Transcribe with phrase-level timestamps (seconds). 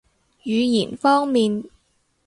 [0.43, 1.65] 語言方面